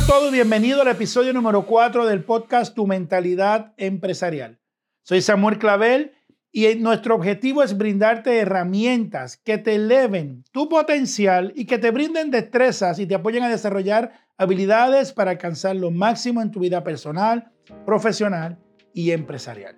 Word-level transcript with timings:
a 0.00 0.06
todos 0.06 0.32
bienvenido 0.32 0.80
al 0.80 0.88
episodio 0.88 1.34
número 1.34 1.66
4 1.66 2.06
del 2.06 2.24
podcast 2.24 2.74
Tu 2.74 2.86
Mentalidad 2.86 3.74
Empresarial. 3.76 4.58
Soy 5.02 5.20
Samuel 5.20 5.58
Clavel 5.58 6.12
y 6.50 6.74
nuestro 6.76 7.14
objetivo 7.16 7.62
es 7.62 7.76
brindarte 7.76 8.38
herramientas 8.38 9.36
que 9.36 9.58
te 9.58 9.74
eleven 9.74 10.42
tu 10.52 10.70
potencial 10.70 11.52
y 11.54 11.66
que 11.66 11.76
te 11.76 11.90
brinden 11.90 12.30
destrezas 12.30 12.98
y 12.98 13.04
te 13.04 13.14
apoyen 13.14 13.42
a 13.42 13.50
desarrollar 13.50 14.12
habilidades 14.38 15.12
para 15.12 15.32
alcanzar 15.32 15.76
lo 15.76 15.90
máximo 15.90 16.40
en 16.40 16.50
tu 16.50 16.60
vida 16.60 16.82
personal, 16.82 17.52
profesional 17.84 18.58
y 18.94 19.10
empresarial. 19.10 19.76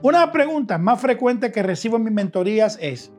Una 0.00 0.32
pregunta 0.32 0.78
más 0.78 1.02
frecuente 1.02 1.52
que 1.52 1.62
recibo 1.62 1.98
en 1.98 2.04
mis 2.04 2.14
mentorías 2.14 2.78
es, 2.80 3.12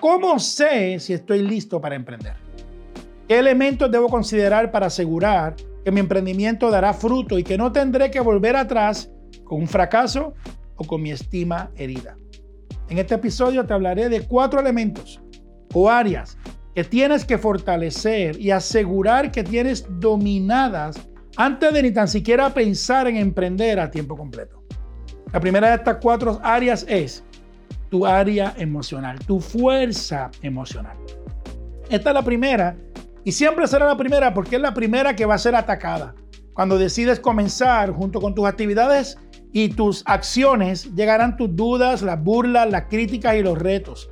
¿cómo 0.00 0.40
sé 0.40 0.98
si 0.98 1.12
estoy 1.12 1.42
listo 1.42 1.80
para 1.80 1.94
emprender? 1.94 2.43
¿Qué 3.26 3.38
elementos 3.38 3.90
debo 3.90 4.08
considerar 4.08 4.70
para 4.70 4.86
asegurar 4.86 5.56
que 5.82 5.90
mi 5.90 6.00
emprendimiento 6.00 6.70
dará 6.70 6.92
fruto 6.92 7.38
y 7.38 7.42
que 7.42 7.56
no 7.56 7.72
tendré 7.72 8.10
que 8.10 8.20
volver 8.20 8.54
atrás 8.54 9.10
con 9.44 9.60
un 9.60 9.66
fracaso 9.66 10.34
o 10.76 10.84
con 10.84 11.00
mi 11.00 11.10
estima 11.10 11.70
herida? 11.76 12.18
En 12.90 12.98
este 12.98 13.14
episodio 13.14 13.64
te 13.64 13.72
hablaré 13.72 14.10
de 14.10 14.26
cuatro 14.26 14.60
elementos 14.60 15.22
o 15.72 15.88
áreas 15.88 16.36
que 16.74 16.84
tienes 16.84 17.24
que 17.24 17.38
fortalecer 17.38 18.38
y 18.38 18.50
asegurar 18.50 19.30
que 19.30 19.42
tienes 19.42 19.86
dominadas 20.00 21.00
antes 21.36 21.72
de 21.72 21.82
ni 21.82 21.92
tan 21.92 22.08
siquiera 22.08 22.50
pensar 22.50 23.08
en 23.08 23.16
emprender 23.16 23.80
a 23.80 23.90
tiempo 23.90 24.16
completo. 24.16 24.62
La 25.32 25.40
primera 25.40 25.68
de 25.68 25.76
estas 25.76 25.96
cuatro 25.96 26.40
áreas 26.42 26.84
es 26.88 27.24
tu 27.88 28.04
área 28.04 28.52
emocional, 28.58 29.18
tu 29.20 29.40
fuerza 29.40 30.30
emocional. 30.42 30.96
Esta 31.88 32.10
es 32.10 32.14
la 32.14 32.22
primera 32.22 32.76
y 33.24 33.32
siempre 33.32 33.66
será 33.66 33.86
la 33.86 33.96
primera 33.96 34.34
porque 34.34 34.56
es 34.56 34.62
la 34.62 34.74
primera 34.74 35.16
que 35.16 35.26
va 35.26 35.34
a 35.34 35.38
ser 35.38 35.54
atacada. 35.54 36.14
Cuando 36.52 36.78
decides 36.78 37.18
comenzar 37.18 37.90
junto 37.90 38.20
con 38.20 38.34
tus 38.34 38.46
actividades 38.46 39.18
y 39.52 39.70
tus 39.70 40.02
acciones, 40.06 40.94
llegarán 40.94 41.36
tus 41.36 41.54
dudas, 41.56 42.02
las 42.02 42.22
burlas, 42.22 42.70
las 42.70 42.84
críticas 42.84 43.36
y 43.36 43.42
los 43.42 43.58
retos. 43.58 44.10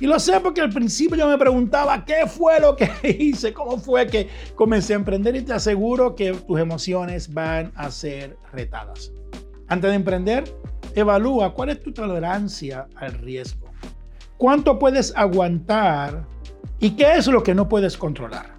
Y 0.00 0.06
lo 0.06 0.18
sé 0.18 0.40
porque 0.40 0.60
al 0.60 0.70
principio 0.70 1.16
yo 1.16 1.28
me 1.28 1.38
preguntaba 1.38 2.04
qué 2.04 2.26
fue 2.26 2.58
lo 2.60 2.74
que 2.74 2.90
hice, 3.18 3.52
cómo 3.52 3.78
fue 3.78 4.06
que 4.06 4.28
comencé 4.54 4.94
a 4.94 4.96
emprender 4.96 5.36
y 5.36 5.42
te 5.42 5.52
aseguro 5.52 6.14
que 6.14 6.32
tus 6.32 6.58
emociones 6.58 7.32
van 7.32 7.72
a 7.76 7.90
ser 7.90 8.36
retadas. 8.52 9.12
Antes 9.68 9.90
de 9.90 9.96
emprender, 9.96 10.44
evalúa 10.94 11.54
cuál 11.54 11.70
es 11.70 11.82
tu 11.82 11.92
tolerancia 11.92 12.86
al 12.96 13.12
riesgo. 13.14 13.70
¿Cuánto 14.38 14.78
puedes 14.78 15.12
aguantar 15.16 16.26
y 16.80 16.90
qué 16.96 17.12
es 17.12 17.26
lo 17.28 17.42
que 17.42 17.54
no 17.54 17.68
puedes 17.68 17.96
controlar? 17.96 18.51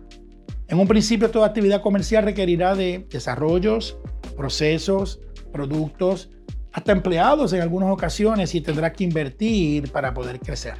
En 0.73 0.79
un 0.79 0.87
principio, 0.87 1.29
toda 1.29 1.45
actividad 1.45 1.83
comercial 1.83 2.23
requerirá 2.23 2.73
de 2.73 3.05
desarrollos, 3.07 3.95
procesos, 4.35 5.21
productos, 5.51 6.31
hasta 6.71 6.91
empleados 6.91 7.53
en 7.53 7.61
algunas 7.61 7.91
ocasiones 7.91 8.55
y 8.55 8.61
tendrá 8.61 8.91
que 8.91 9.03
invertir 9.03 9.91
para 9.91 10.15
poder 10.15 10.39
crecer. 10.39 10.73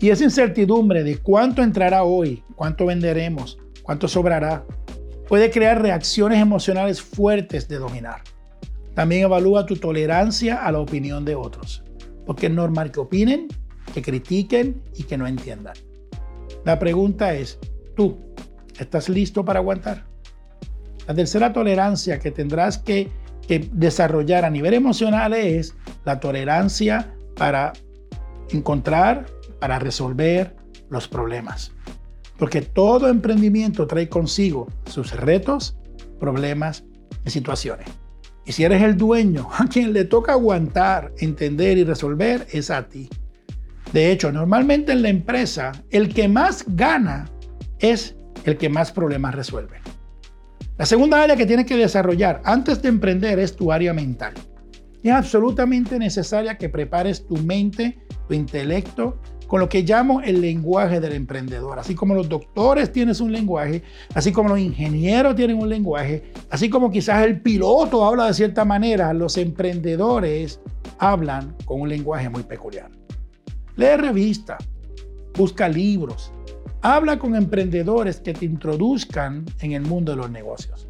Y 0.00 0.10
esa 0.10 0.24
incertidumbre 0.24 1.04
de 1.04 1.18
cuánto 1.18 1.62
entrará 1.62 2.02
hoy, 2.02 2.42
cuánto 2.56 2.86
venderemos, 2.86 3.58
cuánto 3.84 4.08
sobrará, 4.08 4.66
puede 5.28 5.52
crear 5.52 5.80
reacciones 5.80 6.40
emocionales 6.40 7.00
fuertes 7.00 7.68
de 7.68 7.78
dominar. 7.78 8.22
También 8.96 9.22
evalúa 9.22 9.66
tu 9.66 9.76
tolerancia 9.76 10.66
a 10.66 10.72
la 10.72 10.80
opinión 10.80 11.24
de 11.24 11.36
otros, 11.36 11.84
porque 12.26 12.46
es 12.46 12.52
normal 12.52 12.90
que 12.90 12.98
opinen, 12.98 13.46
que 13.94 14.02
critiquen 14.02 14.82
y 14.96 15.04
que 15.04 15.16
no 15.16 15.28
entiendan. 15.28 15.74
La 16.64 16.80
pregunta 16.80 17.34
es, 17.34 17.60
¿tú 17.94 18.27
¿Estás 18.78 19.08
listo 19.08 19.44
para 19.44 19.58
aguantar? 19.58 20.04
La 21.06 21.14
tercera 21.14 21.52
tolerancia 21.52 22.18
que 22.18 22.30
tendrás 22.30 22.78
que, 22.78 23.10
desarrollar 23.72 24.44
a 24.44 24.50
nivel 24.50 24.74
emocional 24.74 25.32
es 25.32 25.74
la 26.04 26.20
tolerancia 26.20 27.14
para 27.34 27.72
encontrar, 28.50 29.24
para 29.58 29.78
resolver 29.78 30.54
los 30.90 31.08
problemas. 31.08 31.72
Porque 32.38 32.60
todo 32.60 33.08
emprendimiento 33.08 33.86
trae 33.86 34.10
consigo 34.10 34.68
sus 34.84 35.12
retos, 35.16 35.78
problemas 36.20 36.84
y 37.24 37.30
situaciones. 37.30 37.88
Y 38.44 38.52
si 38.52 38.64
eres 38.64 38.82
el 38.82 38.98
dueño, 38.98 39.48
a 39.58 39.66
quien 39.66 39.94
le 39.94 40.04
toca 40.04 40.32
aguantar, 40.32 41.14
entender 41.18 41.78
y 41.78 41.84
resolver 41.84 42.46
es 42.52 42.70
a 42.70 42.86
ti. 42.86 43.08
De 43.94 44.12
hecho, 44.12 44.30
normalmente 44.30 44.92
en 44.92 45.00
la 45.00 45.08
empresa, 45.08 45.72
el 45.88 46.12
que 46.12 46.28
más 46.28 46.66
gana 46.68 47.30
es 47.78 48.17
el 48.48 48.56
que 48.56 48.68
más 48.68 48.92
problemas 48.92 49.34
resuelve. 49.34 49.80
La 50.76 50.86
segunda 50.86 51.22
área 51.22 51.36
que 51.36 51.46
tienes 51.46 51.66
que 51.66 51.76
desarrollar 51.76 52.40
antes 52.44 52.80
de 52.82 52.88
emprender 52.88 53.38
es 53.38 53.56
tu 53.56 53.72
área 53.72 53.92
mental. 53.92 54.34
Es 55.02 55.12
absolutamente 55.12 55.98
necesaria 55.98 56.56
que 56.56 56.68
prepares 56.68 57.26
tu 57.26 57.36
mente, 57.36 57.98
tu 58.26 58.34
intelecto, 58.34 59.20
con 59.48 59.60
lo 59.60 59.68
que 59.68 59.82
llamo 59.82 60.20
el 60.20 60.40
lenguaje 60.40 61.00
del 61.00 61.14
emprendedor. 61.14 61.78
Así 61.78 61.94
como 61.94 62.14
los 62.14 62.28
doctores 62.28 62.92
tienen 62.92 63.14
un 63.20 63.32
lenguaje, 63.32 63.82
así 64.14 64.30
como 64.30 64.50
los 64.50 64.58
ingenieros 64.58 65.34
tienen 65.34 65.58
un 65.58 65.68
lenguaje, 65.68 66.32
así 66.50 66.68
como 66.68 66.90
quizás 66.90 67.24
el 67.24 67.40
piloto 67.40 68.04
habla 68.04 68.26
de 68.26 68.34
cierta 68.34 68.64
manera, 68.64 69.12
los 69.14 69.36
emprendedores 69.36 70.60
hablan 70.98 71.56
con 71.64 71.80
un 71.80 71.88
lenguaje 71.88 72.28
muy 72.28 72.42
peculiar. 72.42 72.90
Lee 73.76 73.96
revistas, 73.96 74.58
busca 75.34 75.68
libros, 75.68 76.32
Habla 76.80 77.18
con 77.18 77.34
emprendedores 77.34 78.20
que 78.20 78.32
te 78.32 78.44
introduzcan 78.44 79.44
en 79.60 79.72
el 79.72 79.82
mundo 79.82 80.12
de 80.12 80.18
los 80.18 80.30
negocios. 80.30 80.88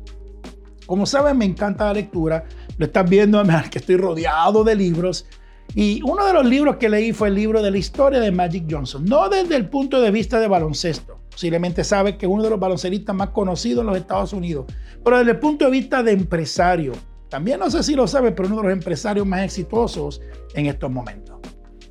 Como 0.87 1.07
saben, 1.07 1.39
me 1.39 1.47
encanta 1.47 1.87
la 1.87 1.95
lectura. 1.95 2.45
Lo 2.77 2.87
estás 2.87 3.09
viendo, 3.09 3.43
que 3.71 3.79
estoy 3.79 3.97
rodeado 3.97 4.65
de 4.65 4.75
libros. 4.75 5.27
Y 5.75 6.01
uno 6.03 6.27
de 6.27 6.33
los 6.33 6.47
libros 6.47 6.77
que 6.77 6.89
leí 6.89 7.13
fue 7.13 7.29
el 7.29 7.35
libro 7.35 7.63
de 7.63 7.71
la 7.71 7.79
historia 7.79 8.21
de 8.21 8.31
Magic 8.31 8.67
Johnson. 8.71 9.05
No 9.05 9.29
desde 9.29 9.57
el 9.57 9.69
punto 9.69 10.01
de 10.01 10.11
vista 10.11 10.41
de 10.41 10.49
baloncesto. 10.49 11.21
Posiblemente 11.31 11.85
sabes 11.85 12.17
que 12.17 12.27
es 12.27 12.33
uno 12.33 12.43
de 12.43 12.51
los 12.51 12.61
balonceristas 12.61 13.15
más 13.15 13.31
conocidos 13.31 13.83
en 13.83 13.87
los 13.87 13.97
Estados 13.97 14.33
Unidos. 14.33 14.67
Pero 15.03 15.19
desde 15.19 15.33
el 15.33 15.39
punto 15.39 15.65
de 15.65 15.71
vista 15.71 16.03
de 16.03 16.13
empresario. 16.13 16.93
También 17.31 17.61
no 17.61 17.71
sé 17.71 17.83
si 17.83 17.95
lo 17.95 18.07
sabes, 18.07 18.33
pero 18.35 18.49
uno 18.49 18.59
de 18.59 18.63
los 18.65 18.73
empresarios 18.73 19.27
más 19.27 19.43
exitosos 19.43 20.21
en 20.55 20.67
estos 20.67 20.91
momentos. 20.91 21.39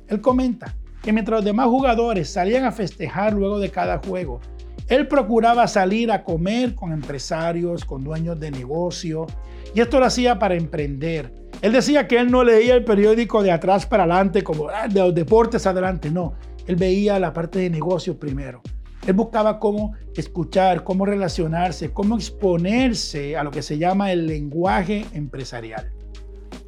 Él 0.08 0.20
comenta 0.20 0.76
que 1.08 1.12
mientras 1.14 1.38
los 1.38 1.44
demás 1.46 1.68
jugadores 1.68 2.28
salían 2.28 2.66
a 2.66 2.70
festejar 2.70 3.32
luego 3.32 3.58
de 3.58 3.70
cada 3.70 3.96
juego, 3.96 4.42
él 4.88 5.08
procuraba 5.08 5.66
salir 5.66 6.12
a 6.12 6.22
comer 6.22 6.74
con 6.74 6.92
empresarios, 6.92 7.86
con 7.86 8.04
dueños 8.04 8.38
de 8.38 8.50
negocio, 8.50 9.26
y 9.74 9.80
esto 9.80 10.00
lo 10.00 10.04
hacía 10.04 10.38
para 10.38 10.54
emprender. 10.54 11.32
Él 11.62 11.72
decía 11.72 12.06
que 12.06 12.18
él 12.18 12.30
no 12.30 12.44
leía 12.44 12.74
el 12.74 12.84
periódico 12.84 13.42
de 13.42 13.50
atrás 13.50 13.86
para 13.86 14.02
adelante, 14.02 14.42
como 14.42 14.68
ah, 14.68 14.86
de 14.86 15.00
los 15.00 15.14
deportes 15.14 15.66
adelante, 15.66 16.10
no. 16.10 16.34
Él 16.66 16.76
veía 16.76 17.18
la 17.18 17.32
parte 17.32 17.60
de 17.60 17.70
negocios 17.70 18.16
primero. 18.16 18.60
Él 19.06 19.14
buscaba 19.14 19.58
cómo 19.58 19.94
escuchar, 20.14 20.84
cómo 20.84 21.06
relacionarse, 21.06 21.90
cómo 21.90 22.16
exponerse 22.16 23.34
a 23.34 23.44
lo 23.44 23.50
que 23.50 23.62
se 23.62 23.78
llama 23.78 24.12
el 24.12 24.26
lenguaje 24.26 25.06
empresarial. 25.14 25.90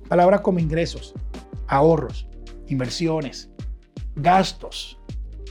Palabras 0.09 0.41
como 0.41 0.61
ingresos, 0.61 1.13
ahorros, 1.67 2.27
inversiones, 2.69 3.50
gastos. 4.17 4.99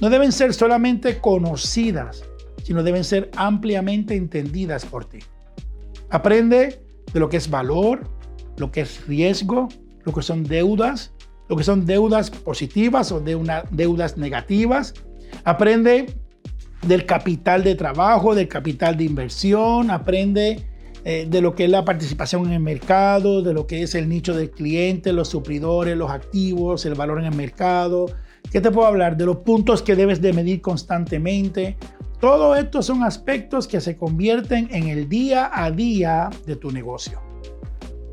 No 0.01 0.09
deben 0.09 0.31
ser 0.31 0.53
solamente 0.53 1.19
conocidas, 1.19 2.23
sino 2.63 2.83
deben 2.83 3.03
ser 3.03 3.29
ampliamente 3.35 4.15
entendidas 4.15 4.85
por 4.85 5.05
ti. 5.05 5.19
Aprende 6.09 6.81
de 7.11 7.19
lo 7.19 7.29
que 7.29 7.37
es 7.37 7.49
valor, 7.49 8.09
lo 8.57 8.71
que 8.71 8.81
es 8.81 9.05
riesgo, 9.07 9.67
lo 10.03 10.13
que 10.13 10.21
son 10.21 10.43
deudas, 10.43 11.13
lo 11.47 11.55
que 11.55 11.63
son 11.63 11.85
deudas 11.85 12.29
positivas 12.29 13.11
o 13.11 13.19
deudas 13.19 14.17
negativas. 14.17 14.93
Aprende 15.43 16.15
del 16.85 17.05
capital 17.05 17.63
de 17.63 17.75
trabajo, 17.75 18.35
del 18.35 18.47
capital 18.47 18.95
de 18.95 19.03
inversión, 19.03 19.91
aprende 19.91 20.65
eh, 21.05 21.27
de 21.29 21.41
lo 21.41 21.55
que 21.55 21.65
es 21.65 21.69
la 21.69 21.85
participación 21.85 22.45
en 22.47 22.53
el 22.53 22.59
mercado, 22.59 23.41
de 23.41 23.53
lo 23.53 23.67
que 23.67 23.83
es 23.83 23.95
el 23.95 24.07
nicho 24.07 24.33
del 24.33 24.51
cliente, 24.51 25.13
los 25.13 25.29
suplidores, 25.29 25.97
los 25.97 26.11
activos, 26.11 26.85
el 26.85 26.95
valor 26.95 27.19
en 27.19 27.25
el 27.25 27.35
mercado, 27.35 28.07
¿Qué 28.51 28.61
te 28.61 28.71
puedo 28.71 28.87
hablar? 28.87 29.15
De 29.15 29.25
los 29.25 29.37
puntos 29.37 29.81
que 29.81 29.95
debes 29.95 30.21
de 30.21 30.33
medir 30.33 30.61
constantemente. 30.61 31.77
Todo 32.19 32.55
esto 32.55 32.81
son 32.81 33.03
aspectos 33.03 33.67
que 33.67 33.79
se 33.79 33.95
convierten 33.95 34.67
en 34.71 34.87
el 34.87 35.07
día 35.07 35.51
a 35.53 35.71
día 35.71 36.29
de 36.45 36.55
tu 36.55 36.71
negocio. 36.71 37.21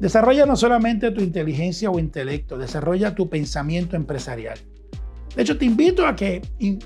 Desarrolla 0.00 0.44
no 0.44 0.56
solamente 0.56 1.10
tu 1.10 1.22
inteligencia 1.22 1.90
o 1.90 1.98
intelecto, 1.98 2.58
desarrolla 2.58 3.14
tu 3.14 3.30
pensamiento 3.30 3.96
empresarial. 3.96 4.58
De 5.34 5.42
hecho, 5.42 5.56
te 5.56 5.64
invito 5.64 6.06
a 6.06 6.14
que 6.14 6.42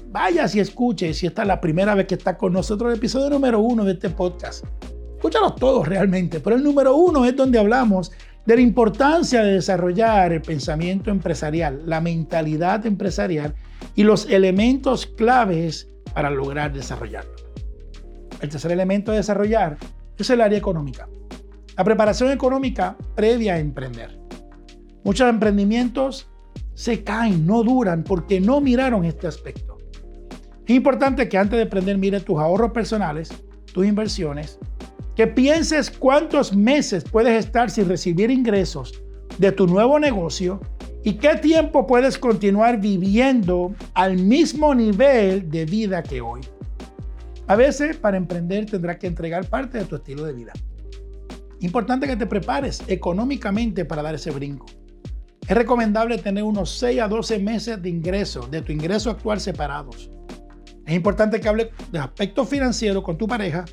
vayas 0.09 0.55
y 0.55 0.61
escuches, 0.61 1.19
si 1.19 1.27
esta 1.27 1.43
es 1.43 1.49
la 1.49 1.61
primera 1.61 1.95
vez 1.95 2.07
que 2.07 2.15
estás 2.15 2.37
con 2.37 2.53
nosotros, 2.53 2.91
el 2.91 2.99
episodio 2.99 3.31
número 3.31 3.61
uno 3.61 3.85
de 3.85 3.93
este 3.93 4.11
podcast. 4.11 4.65
Escúchalos 5.17 5.57
todos 5.57 5.87
realmente, 5.87 6.41
pero 6.41 6.57
el 6.57 6.63
número 6.63 6.97
uno 6.97 7.25
es 7.25 7.37
donde 7.37 7.59
hablamos 7.59 8.11
de 8.51 8.57
la 8.57 8.63
importancia 8.63 9.45
de 9.45 9.53
desarrollar 9.53 10.33
el 10.33 10.43
pensamiento 10.43 11.13
empresarial, 11.13 11.85
la 11.87 12.01
mentalidad 12.01 12.85
empresarial 12.85 13.55
y 13.95 14.03
los 14.03 14.29
elementos 14.29 15.07
claves 15.07 15.89
para 16.15 16.31
lograr 16.31 16.73
desarrollarlo. 16.73 17.31
El 18.41 18.49
tercer 18.49 18.73
elemento 18.73 19.13
de 19.13 19.19
desarrollar 19.19 19.79
es 20.19 20.31
el 20.31 20.41
área 20.41 20.59
económica. 20.59 21.09
La 21.77 21.85
preparación 21.85 22.33
económica 22.33 22.97
previa 23.15 23.55
a 23.55 23.61
emprender. 23.61 24.19
Muchos 25.05 25.29
emprendimientos 25.29 26.29
se 26.75 27.05
caen, 27.05 27.47
no 27.47 27.63
duran 27.63 28.03
porque 28.03 28.41
no 28.41 28.61
miraron 28.61 29.05
este 29.05 29.29
aspecto. 29.29 29.79
Es 30.67 30.75
importante 30.75 31.29
que 31.29 31.39
antes 31.39 31.57
de 31.57 31.63
emprender 31.63 31.99
mire 31.99 32.19
tus 32.19 32.41
ahorros 32.41 32.73
personales, 32.73 33.31
tus 33.73 33.87
inversiones, 33.87 34.59
que 35.15 35.27
pienses 35.27 35.91
cuántos 35.91 36.55
meses 36.55 37.05
puedes 37.05 37.45
estar 37.45 37.71
sin 37.71 37.89
recibir 37.89 38.31
ingresos 38.31 39.03
de 39.39 39.53
tu 39.53 39.67
nuevo 39.67 39.99
negocio 39.99 40.61
y 41.03 41.15
qué 41.15 41.37
tiempo 41.37 41.87
puedes 41.87 42.19
continuar 42.19 42.81
viviendo 42.81 43.75
al 43.95 44.17
mismo 44.17 44.75
nivel 44.75 45.51
de 45.51 45.65
vida 45.65 46.03
que 46.03 46.21
hoy. 46.21 46.41
A 47.47 47.57
veces 47.57 47.97
para 47.97 48.17
emprender 48.17 48.67
tendrás 48.67 48.99
que 48.99 49.07
entregar 49.07 49.47
parte 49.49 49.79
de 49.79 49.85
tu 49.85 49.97
estilo 49.97 50.25
de 50.25 50.33
vida. 50.33 50.53
Importante 51.61 52.07
que 52.07 52.17
te 52.17 52.27
prepares 52.27 52.83
económicamente 52.87 53.85
para 53.85 54.03
dar 54.03 54.15
ese 54.15 54.31
brinco. 54.31 54.67
Es 55.47 55.57
recomendable 55.57 56.17
tener 56.19 56.45
unos 56.45 56.71
6 56.79 57.01
a 57.01 57.09
12 57.09 57.39
meses 57.41 57.83
de 57.83 57.89
ingreso, 57.89 58.47
de 58.47 58.63
tu 58.63 58.73
ingreso 58.73 59.11
actual 59.11 59.41
separados. 59.41 60.11
Es 60.87 60.95
importante 60.95 61.41
que 61.41 61.49
hables 61.49 61.69
de 61.91 61.99
aspectos 61.99 62.49
financieros 62.49 63.03
con 63.03 63.19
tu 63.19 63.27
pareja, 63.27 63.65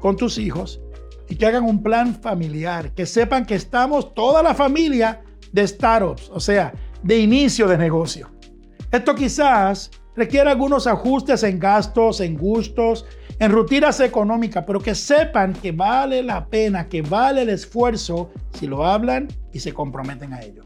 con 0.00 0.16
tus 0.16 0.38
hijos 0.38 0.80
y 1.28 1.36
que 1.36 1.46
hagan 1.46 1.64
un 1.64 1.82
plan 1.82 2.14
familiar, 2.14 2.92
que 2.94 3.06
sepan 3.06 3.44
que 3.44 3.54
estamos 3.54 4.14
toda 4.14 4.42
la 4.42 4.54
familia 4.54 5.22
de 5.52 5.66
startups, 5.66 6.30
o 6.32 6.40
sea, 6.40 6.72
de 7.02 7.18
inicio 7.18 7.66
de 7.66 7.78
negocio. 7.78 8.30
Esto 8.92 9.14
quizás 9.14 9.90
requiere 10.14 10.50
algunos 10.50 10.86
ajustes 10.86 11.42
en 11.42 11.58
gastos, 11.58 12.20
en 12.20 12.36
gustos, 12.36 13.04
en 13.38 13.52
rutinas 13.52 14.00
económicas, 14.00 14.64
pero 14.66 14.80
que 14.80 14.94
sepan 14.94 15.52
que 15.52 15.72
vale 15.72 16.22
la 16.22 16.46
pena, 16.46 16.88
que 16.88 17.02
vale 17.02 17.42
el 17.42 17.50
esfuerzo 17.50 18.30
si 18.52 18.66
lo 18.66 18.84
hablan 18.84 19.28
y 19.52 19.60
se 19.60 19.74
comprometen 19.74 20.32
a 20.32 20.40
ello. 20.40 20.62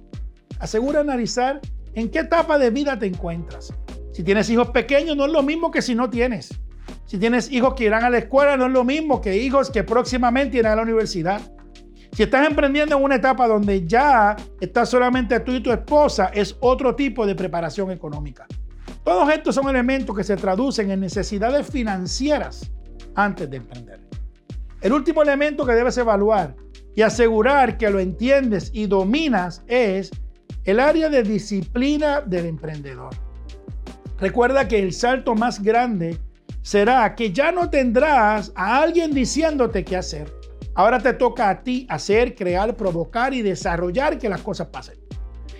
Asegura 0.61 1.01
analizar 1.01 1.61
en 1.95 2.11
qué 2.11 2.21
etapa 2.21 2.59
de 2.59 2.71
vida 2.71 2.99
te 2.99 3.07
encuentras. 3.07 3.73
Si 4.13 4.23
tienes 4.23 4.51
hijos 4.51 4.71
pequeños, 4.71 5.17
no 5.17 5.27
es 5.27 5.33
lo 5.33 5.43
mismo 5.43 5.71
que 5.71 5.83
si 5.83 5.95
no 5.95 6.11
tienes. 6.11 6.51
Si 7.11 7.19
tienes 7.19 7.51
hijos 7.51 7.75
que 7.75 7.87
irán 7.87 8.05
a 8.05 8.11
la 8.11 8.19
escuela, 8.19 8.57
no 8.57 8.67
es 8.67 8.73
lo 8.73 8.85
mismo 8.85 9.21
que 9.21 9.37
hijos 9.37 9.69
que 9.69 9.83
próximamente 9.83 10.59
irán 10.59 10.75
a 10.75 10.77
la 10.77 10.83
universidad. 10.83 11.41
Si 12.13 12.23
estás 12.23 12.49
emprendiendo 12.49 12.97
en 12.97 13.03
una 13.03 13.17
etapa 13.17 13.49
donde 13.49 13.85
ya 13.85 14.37
estás 14.61 14.91
solamente 14.91 15.41
tú 15.41 15.51
y 15.51 15.61
tu 15.61 15.73
esposa, 15.73 16.31
es 16.33 16.57
otro 16.61 16.95
tipo 16.95 17.27
de 17.27 17.35
preparación 17.35 17.91
económica. 17.91 18.47
Todos 19.03 19.29
estos 19.29 19.57
son 19.57 19.69
elementos 19.69 20.17
que 20.17 20.23
se 20.23 20.37
traducen 20.37 20.93
en 20.93 21.01
necesidades 21.01 21.67
financieras 21.69 22.71
antes 23.17 23.51
de 23.51 23.57
emprender. 23.57 23.99
El 24.81 24.93
último 24.93 25.21
elemento 25.23 25.67
que 25.67 25.73
debes 25.73 25.99
evaluar 25.99 26.55
y 26.95 27.03
asegurar 27.03 27.77
que 27.77 27.91
lo 27.91 27.99
entiendes 27.99 28.71
y 28.73 28.87
dominas 28.87 29.65
es 29.67 30.13
el 30.63 30.79
área 30.79 31.09
de 31.09 31.25
disciplina 31.25 32.21
del 32.21 32.47
emprendedor. 32.47 33.11
Recuerda 34.21 34.69
que 34.69 34.79
el 34.79 34.93
salto 34.93 35.35
más 35.35 35.61
grande 35.61 36.17
será 36.63 37.15
que 37.15 37.33
ya 37.33 37.53
no 37.53 37.71
tendrás 37.71 38.53
a 38.55 38.83
alguien 38.83 39.13
diciéndote 39.13 39.85
qué 39.85 39.97
hacer. 39.97 40.33
Ahora 40.75 40.99
te 40.99 41.13
toca 41.15 41.49
a 41.51 41.63
ti 41.63 41.87
hacer, 41.89 42.35
crear, 42.35 42.77
provocar 42.77 43.35
y 43.35 43.43
desarrollar 43.43 44.19
que 44.19 44.29
las 44.29 44.43
cosas 44.43 44.69
pasen. 44.69 44.99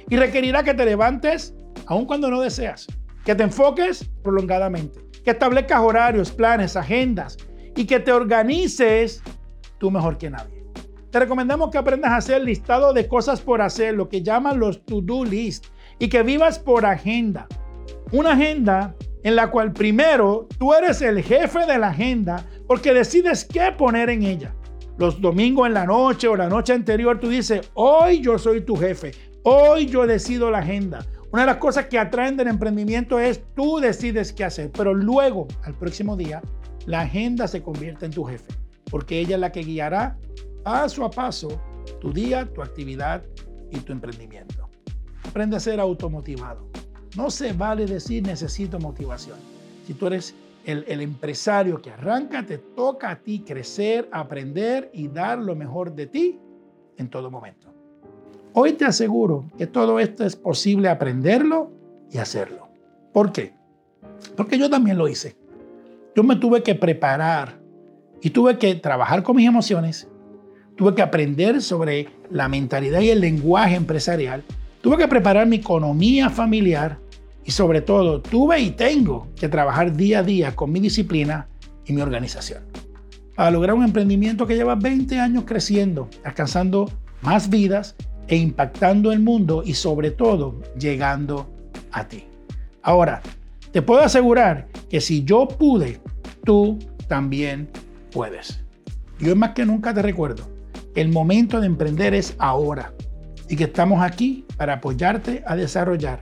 Y 0.09 0.17
requerirá 0.17 0.63
que 0.63 0.75
te 0.75 0.85
levantes 0.85 1.55
aun 1.87 2.07
cuando 2.07 2.31
no 2.31 2.41
deseas, 2.41 2.87
que 3.25 3.35
te 3.35 3.43
enfoques 3.43 4.09
prolongadamente, 4.23 5.01
que 5.25 5.31
establezcas 5.31 5.81
horarios, 5.81 6.31
planes, 6.31 6.77
agendas 6.77 7.37
y 7.77 7.85
que 7.85 8.01
te 8.01 8.13
organices 8.13 9.23
tú 9.79 9.91
mejor 9.91 10.19
que 10.19 10.31
nadie. 10.31 10.65
Te 11.11 11.19
recomendamos 11.19 11.71
que 11.71 11.79
aprendas 11.79 12.13
a 12.13 12.17
hacer 12.17 12.43
listado 12.43 12.93
de 12.93 13.09
cosas 13.09 13.41
por 13.41 13.61
hacer, 13.61 13.95
lo 13.95 14.09
que 14.09 14.23
llaman 14.23 14.61
los 14.61 14.85
to-do 14.85 15.25
list, 15.25 15.67
y 15.99 16.09
que 16.09 16.23
vivas 16.23 16.59
por 16.59 16.87
agenda. 16.87 17.47
Una 18.13 18.33
agenda 18.33 18.95
en 19.23 19.37
la 19.37 19.51
cual 19.51 19.73
primero 19.73 20.49
tú 20.59 20.73
eres 20.75 21.03
el 21.03 21.23
jefe 21.23 21.67
de 21.67 21.79
la 21.79 21.89
agenda 21.89 22.47
porque 22.67 22.95
decides 22.95 23.45
qué 23.45 23.73
poner 23.73 24.11
en 24.11 24.23
ella 24.23 24.55
los 25.01 25.19
domingos 25.19 25.67
en 25.67 25.73
la 25.73 25.87
noche 25.87 26.29
o 26.29 26.37
la 26.37 26.51
noche 26.51 26.75
anterior, 26.75 27.19
tú 27.19 27.31
dices, 27.31 27.71
hoy 27.73 28.21
yo 28.21 28.39
soy 28.39 28.61
tu 28.61 28.77
jefe, 28.77 29.13
hoy 29.45 29.87
yo 29.87 30.07
decido 30.07 30.51
la 30.51 30.59
agenda. 30.59 31.07
Una 31.33 31.43
de 31.43 31.47
las 31.47 31.57
cosas 31.57 31.87
que 31.87 31.99
atraen 31.99 32.37
del 32.37 32.49
emprendimiento 32.49 33.19
es 33.19 33.43
tú 33.55 33.79
decides 33.81 34.31
qué 34.35 34.45
hacer, 34.45 34.71
pero 34.71 34.93
luego, 34.93 35.49
al 35.63 35.73
próximo 35.73 36.19
día, 36.19 36.43
la 36.85 37.01
agenda 37.01 37.49
se 37.49 37.63
convierte 37.63 38.05
en 38.05 38.13
tu 38.13 38.25
jefe, 38.25 38.53
porque 38.91 39.19
ella 39.19 39.37
es 39.37 39.41
la 39.41 39.53
que 39.53 39.63
guiará 39.63 40.19
paso 40.65 41.03
a 41.07 41.11
paso 41.11 41.49
tu 42.03 42.13
día, 42.13 42.45
tu 42.53 42.61
actividad 42.61 43.25
y 43.71 43.79
tu 43.79 43.93
emprendimiento. 43.93 44.69
Aprende 45.27 45.57
a 45.57 45.61
ser 45.61 45.81
automotivado. 45.81 46.69
No 47.17 47.31
se 47.31 47.53
vale 47.53 47.87
decir 47.87 48.27
necesito 48.27 48.79
motivación. 48.79 49.39
Si 49.87 49.95
tú 49.95 50.07
eres 50.07 50.35
el, 50.65 51.01
empresario 51.01 51.81
que 51.81 51.91
arranca, 51.91 52.45
te 52.45 52.59
toca 52.59 53.11
a 53.11 53.17
ti 53.17 53.41
crecer, 53.41 54.09
aprender 54.13 54.91
y 54.93 55.09
dar 55.09 55.39
lo 55.39 55.55
mejor 55.57 55.95
de 55.95 56.07
ti 56.07 56.39
en 56.97 57.09
todo 57.09 57.31
momento. 57.31 57.69
Hoy 58.53 58.73
te 58.73 58.85
aseguro 58.85 59.45
que 59.57 59.67
todo 59.67 59.99
esto 59.99 60.25
es 60.25 60.37
posible 60.37 60.89
aprenderlo 60.89 61.71
y 62.11 62.19
hacerlo. 62.19 62.69
¿Por 63.13 63.33
qué? 63.33 63.53
Porque 64.37 64.59
yo 64.59 64.69
también 64.69 64.99
lo 64.99 65.09
hice. 65.09 65.37
Yo 66.15 66.23
me 66.23 66.37
tuve 66.37 66.63
que 66.63 66.75
preparar 66.75 67.61
y 68.21 68.31
tuve 68.31 68.59
que 68.59 68.75
trabajar 68.75 69.23
con 69.23 69.37
mis 69.37 69.49
emociones, 69.49 70.09
tuve 70.77 70.95
que 70.95 71.03
aprender 71.03 71.63
sobre 71.63 72.09
la 72.31 72.49
mentalidad 72.49 73.01
y 73.01 73.11
el 73.11 73.21
lenguaje 73.21 73.77
empresarial, 73.77 74.43
tuve 74.81 74.97
que 74.97 75.09
preparar 75.09 75.47
mi 75.47 75.57
economía 75.57 76.31
familiar, 76.31 76.99
y 77.45 77.51
sobre 77.53 77.81
todo, 77.81 78.21
tuve 78.21 78.61
y 78.61 78.71
tengo 78.71 79.29
que 79.35 79.49
trabajar 79.49 79.97
día 79.97 80.21
a 80.21 80.23
día 80.23 80.55
con 80.55 80.71
mi 80.71 80.81
disciplina 80.81 81.49
y 81.87 81.93
mi 81.93 82.03
organización 82.03 82.63
para 83.41 83.53
lograr 83.53 83.75
un 83.75 83.85
emprendimiento 83.85 84.47
que 84.47 84.55
lleva 84.55 84.75
20 84.75 85.19
años 85.19 85.45
creciendo, 85.47 86.11
alcanzando 86.25 86.91
más 87.23 87.49
vidas 87.49 87.97
e 88.29 88.37
impactando 88.37 89.13
el 89.13 89.21
mundo 89.21 89.63
y 89.65 89.73
sobre 89.73 90.11
todo 90.11 90.61
llegando 90.79 91.51
a 91.91 92.07
ti. 92.07 92.27
Ahora, 92.83 93.23
te 93.73 93.81
puedo 93.81 94.03
asegurar 94.03 94.69
que 94.91 95.01
si 95.01 95.25
yo 95.25 95.49
pude, 95.49 96.03
tú 96.45 96.79
también 97.09 97.71
puedes. 98.13 98.63
Yo 99.19 99.35
más 99.35 99.53
que 99.53 99.65
nunca 99.65 99.95
te 99.95 100.03
recuerdo, 100.03 100.47
el 100.95 101.09
momento 101.09 101.61
de 101.61 101.67
emprender 101.67 102.13
es 102.13 102.35
ahora 102.37 102.93
y 103.49 103.57
que 103.57 103.65
estamos 103.65 104.03
aquí 104.03 104.45
para 104.61 104.75
apoyarte 104.75 105.43
a 105.47 105.57
desarrollar 105.57 106.21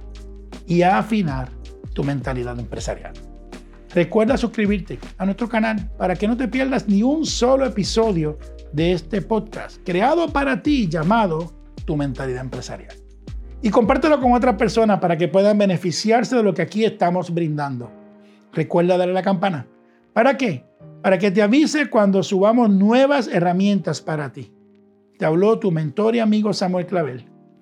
y 0.65 0.83
a 0.83 0.99
afinar 0.99 1.49
tu 1.93 2.05
mentalidad 2.05 2.57
empresarial. 2.57 3.13
Recuerda 3.93 4.37
suscribirte 4.37 5.01
a 5.17 5.25
nuestro 5.25 5.49
canal 5.49 5.91
para 5.99 6.15
que 6.15 6.29
no 6.29 6.37
te 6.37 6.47
pierdas 6.47 6.87
ni 6.87 7.03
un 7.03 7.27
solo 7.27 7.67
episodio 7.67 8.39
de 8.73 8.93
este 8.93 9.23
podcast 9.23 9.79
creado 9.85 10.29
para 10.29 10.63
ti 10.63 10.87
llamado 10.89 11.53
Tu 11.85 11.97
mentalidad 11.97 12.43
empresarial. 12.43 12.95
Y 13.61 13.71
compártelo 13.71 14.21
con 14.21 14.33
otras 14.33 14.55
personas 14.55 15.01
para 15.01 15.17
que 15.17 15.27
puedan 15.27 15.59
beneficiarse 15.59 16.37
de 16.37 16.45
lo 16.45 16.55
que 16.55 16.63
aquí 16.63 16.85
estamos 16.85 17.35
brindando. 17.35 17.91
Recuerda 18.53 18.97
darle 18.97 19.15
la 19.15 19.23
campana. 19.23 19.67
¿Para 20.13 20.37
qué? 20.37 20.65
Para 21.03 21.19
que 21.19 21.33
te 21.33 21.43
avise 21.43 21.91
cuando 21.91 22.23
subamos 22.23 22.71
nuevas 22.71 23.27
herramientas 23.27 24.01
para 24.01 24.31
ti. 24.33 24.53
Te 25.19 25.25
habló 25.25 25.59
tu 25.59 25.73
mentor 25.73 26.15
y 26.15 26.21
amigo 26.21 26.53
Samuel 26.53 26.87
Clavel 26.87 27.38